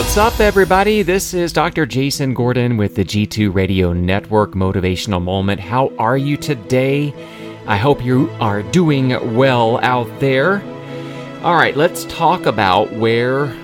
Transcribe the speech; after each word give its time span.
up, 0.00 0.40
everybody? 0.40 1.02
This 1.02 1.34
is 1.34 1.52
Dr. 1.52 1.84
Jason 1.84 2.32
Gordon 2.32 2.78
with 2.78 2.94
the 2.94 3.04
G2 3.04 3.54
Radio 3.54 3.92
Network 3.92 4.52
Motivational 4.52 5.22
Moment. 5.22 5.60
How 5.60 5.92
are 5.98 6.16
you 6.16 6.38
today? 6.38 7.12
I 7.66 7.76
hope 7.76 8.02
you 8.02 8.30
are 8.40 8.62
doing 8.62 9.36
well 9.36 9.78
out 9.82 10.08
there. 10.18 10.62
All 11.42 11.54
right, 11.54 11.76
let's 11.76 12.06
talk 12.06 12.46
about 12.46 12.90
where 12.94 13.54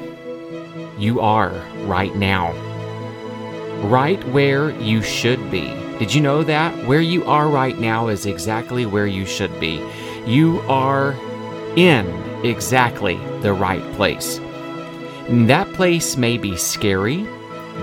you 0.98 1.20
are 1.20 1.50
right 1.84 2.14
now. 2.14 2.52
Right 3.88 4.22
where 4.28 4.70
you 4.78 5.02
should 5.02 5.50
be. 5.50 5.68
Did 5.98 6.14
you 6.14 6.20
know 6.20 6.44
that? 6.44 6.86
Where 6.86 7.00
you 7.00 7.24
are 7.24 7.48
right 7.48 7.78
now 7.78 8.08
is 8.08 8.26
exactly 8.26 8.84
where 8.84 9.06
you 9.06 9.24
should 9.24 9.58
be. 9.58 9.82
You 10.26 10.60
are 10.68 11.12
in 11.76 12.06
exactly 12.44 13.16
the 13.40 13.54
right 13.54 13.82
place. 13.94 14.38
That 15.28 15.72
place 15.72 16.16
may 16.16 16.38
be 16.38 16.56
scary, 16.56 17.26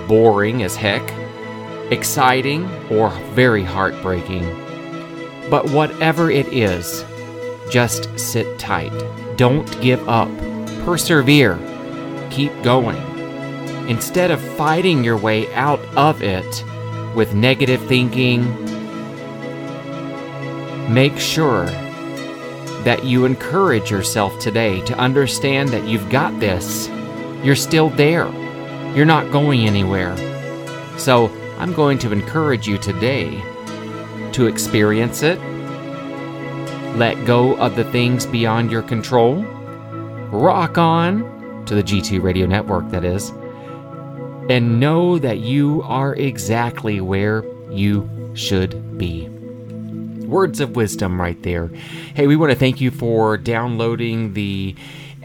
boring 0.07 0.63
as 0.63 0.77
heck, 0.77 1.03
exciting, 1.91 2.69
or 2.89 3.09
very 3.33 3.63
heartbreaking. 3.63 4.45
But 5.49 5.69
whatever 5.71 6.31
it 6.31 6.47
is, 6.47 7.03
just 7.69 8.17
sit 8.17 8.57
tight. 8.59 8.93
Don't 9.35 9.69
give 9.81 10.07
up. 10.07 10.29
Persevere. 10.85 11.59
Keep 12.31 12.63
going. 12.63 12.97
Instead 13.89 14.31
of 14.31 14.39
fighting 14.55 15.03
your 15.03 15.17
way 15.17 15.53
out 15.53 15.81
of 15.97 16.23
it 16.23 16.63
with 17.13 17.35
negative 17.35 17.85
thinking, 17.87 18.43
make 20.91 21.19
sure 21.19 21.65
that 22.85 23.03
you 23.03 23.25
encourage 23.25 23.91
yourself 23.91 24.39
today 24.39 24.79
to 24.85 24.97
understand 24.97 25.69
that 25.69 25.85
you've 25.85 26.09
got 26.09 26.39
this 26.39 26.87
you're 27.43 27.55
still 27.55 27.89
there. 27.89 28.27
You're 28.95 29.05
not 29.05 29.31
going 29.31 29.67
anywhere. 29.67 30.15
So, 30.97 31.29
I'm 31.57 31.73
going 31.73 31.99
to 31.99 32.11
encourage 32.11 32.67
you 32.67 32.77
today 32.77 33.41
to 34.33 34.47
experience 34.47 35.21
it, 35.21 35.39
let 36.95 37.23
go 37.25 37.55
of 37.57 37.75
the 37.75 37.83
things 37.85 38.25
beyond 38.25 38.71
your 38.71 38.81
control, 38.81 39.43
rock 40.31 40.77
on 40.77 41.65
to 41.67 41.75
the 41.75 41.83
G2 41.83 42.21
Radio 42.21 42.45
Network, 42.45 42.89
that 42.89 43.05
is, 43.05 43.29
and 44.49 44.79
know 44.79 45.19
that 45.19 45.39
you 45.39 45.83
are 45.83 46.15
exactly 46.15 46.99
where 46.99 47.45
you 47.71 48.09
should 48.33 48.97
be. 48.97 49.29
Words 50.25 50.59
of 50.59 50.75
wisdom 50.75 51.21
right 51.21 51.41
there. 51.43 51.67
Hey, 52.15 52.27
we 52.27 52.35
want 52.35 52.51
to 52.51 52.57
thank 52.57 52.81
you 52.81 52.91
for 52.91 53.37
downloading 53.37 54.33
the 54.33 54.75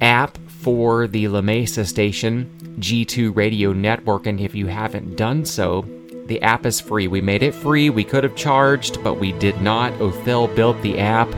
app 0.00 0.38
for 0.61 1.06
the 1.06 1.28
La 1.28 1.41
Mesa 1.41 1.84
station 1.84 2.51
G2 2.81 3.34
radio 3.34 3.73
network. 3.73 4.27
And 4.27 4.41
if 4.41 4.55
you 4.55 4.67
haven't 4.67 5.17
done 5.17 5.45
so, 5.45 5.84
the 6.27 6.42
app 6.42 6.67
is 6.67 6.81
free. 6.81 7.09
We 7.09 7.20
made 7.20 7.42
it 7.42 7.55
free. 7.55 7.91
We 7.91 8.05
could 8.05 8.25
have 8.25 8.37
charged, 8.37 9.03
but 9.03 9.15
we 9.15 9.33
did 9.33 9.61
not. 9.62 9.92
Othell 9.95 10.55
built 10.55 10.81
the 10.83 10.98
app, 10.98 11.33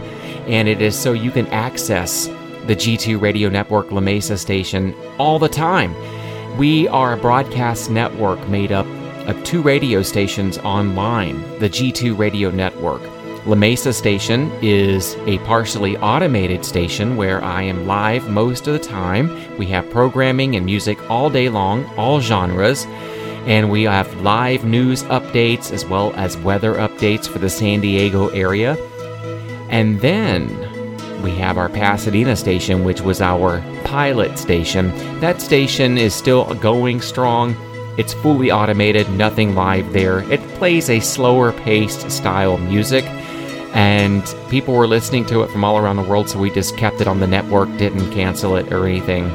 and 0.49 0.69
it 0.69 0.83
is 0.83 0.99
so 0.99 1.13
you 1.13 1.31
can 1.31 1.47
access 1.49 2.27
the 2.67 2.77
G2 2.77 3.21
radio 3.21 3.49
network 3.49 3.91
La 3.93 4.01
Mesa 4.01 4.37
station 4.37 4.95
all 5.19 5.39
the 5.39 5.49
time. 5.49 5.95
We 6.59 6.89
are 6.89 7.13
a 7.13 7.17
broadcast 7.17 7.91
network 7.91 8.49
made 8.49 8.73
up 8.73 8.87
of 9.29 9.43
two 9.45 9.63
radio 9.63 10.03
stations 10.03 10.59
online 10.59 11.41
the 11.59 11.69
G2 11.69 12.19
radio 12.19 12.51
network. 12.51 13.03
La 13.47 13.55
Mesa 13.55 13.91
Station 13.91 14.53
is 14.61 15.17
a 15.27 15.39
partially 15.39 15.97
automated 15.97 16.63
station 16.63 17.17
where 17.17 17.43
I 17.43 17.63
am 17.63 17.87
live 17.87 18.29
most 18.29 18.67
of 18.67 18.75
the 18.75 18.79
time. 18.79 19.57
We 19.57 19.65
have 19.67 19.89
programming 19.89 20.57
and 20.57 20.67
music 20.67 20.99
all 21.11 21.31
day 21.31 21.49
long, 21.49 21.87
all 21.97 22.21
genres, 22.21 22.85
and 23.47 23.71
we 23.71 23.85
have 23.85 24.21
live 24.21 24.65
news 24.65 25.05
updates 25.05 25.73
as 25.73 25.87
well 25.87 26.13
as 26.17 26.37
weather 26.37 26.75
updates 26.75 27.27
for 27.27 27.39
the 27.39 27.49
San 27.49 27.81
Diego 27.81 28.29
area. 28.29 28.77
And 29.71 29.99
then 30.01 30.47
we 31.23 31.31
have 31.37 31.57
our 31.57 31.71
Pasadena 31.71 32.37
station, 32.37 32.85
which 32.85 33.01
was 33.01 33.23
our 33.23 33.63
pilot 33.85 34.39
station. 34.39 34.91
That 35.21 35.41
station 35.41 35.97
is 35.97 36.15
still 36.15 36.55
going 36.57 37.01
strong. 37.01 37.57
It's 38.01 38.15
fully 38.15 38.51
automated, 38.51 39.11
nothing 39.11 39.55
live 39.55 39.93
there. 39.93 40.21
It 40.33 40.41
plays 40.55 40.89
a 40.89 41.01
slower 41.01 41.53
paced 41.53 42.11
style 42.11 42.57
music 42.57 43.05
and 43.75 44.25
people 44.49 44.73
were 44.73 44.87
listening 44.87 45.27
to 45.27 45.43
it 45.43 45.51
from 45.51 45.65
all 45.65 45.77
around 45.77 45.97
the 45.97 46.05
world, 46.05 46.31
so 46.31 46.39
we 46.39 46.51
just 46.51 46.79
kept 46.79 47.03
it 47.03 47.07
on 47.07 47.21
the 47.21 47.27
network, 47.27 47.69
didn't 47.77 48.11
cancel 48.11 48.57
it 48.57 48.73
or 48.73 48.87
anything. 48.87 49.29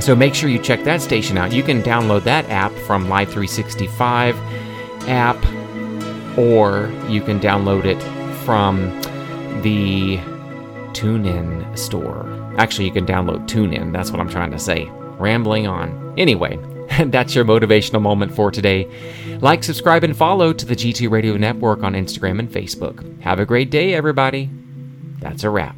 So 0.00 0.16
make 0.16 0.34
sure 0.34 0.48
you 0.48 0.58
check 0.58 0.82
that 0.82 1.00
station 1.00 1.38
out. 1.38 1.52
You 1.52 1.62
can 1.62 1.80
download 1.80 2.24
that 2.24 2.50
app 2.50 2.72
from 2.72 3.08
Live 3.08 3.28
365 3.28 4.36
app, 5.08 5.36
or 6.36 6.90
you 7.08 7.22
can 7.22 7.38
download 7.38 7.84
it 7.84 8.02
from 8.44 8.80
the 9.62 10.16
TuneIn 10.92 11.78
store. 11.78 12.26
Actually, 12.58 12.86
you 12.86 12.92
can 12.92 13.06
download 13.06 13.46
TuneIn. 13.46 13.92
That's 13.92 14.10
what 14.10 14.18
I'm 14.18 14.28
trying 14.28 14.50
to 14.50 14.58
say. 14.58 14.90
Rambling 15.18 15.68
on. 15.68 16.14
Anyway, 16.18 16.58
And 16.98 17.12
that's 17.12 17.34
your 17.34 17.44
motivational 17.44 18.02
moment 18.02 18.34
for 18.34 18.50
today. 18.50 18.88
Like, 19.40 19.64
subscribe, 19.64 20.04
and 20.04 20.16
follow 20.16 20.52
to 20.52 20.66
the 20.66 20.76
G2 20.76 21.10
Radio 21.10 21.36
Network 21.36 21.82
on 21.82 21.94
Instagram 21.94 22.38
and 22.38 22.50
Facebook. 22.50 23.20
Have 23.22 23.38
a 23.38 23.46
great 23.46 23.70
day, 23.70 23.94
everybody. 23.94 24.50
That's 25.20 25.44
a 25.44 25.50
wrap. 25.50 25.76